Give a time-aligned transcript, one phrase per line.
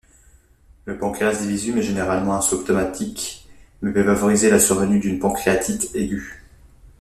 [0.85, 3.47] Le pancréas divisum est généralement asymptomatique
[3.83, 6.43] mais peut favoriser la survenue d'une pancréatite aiguë.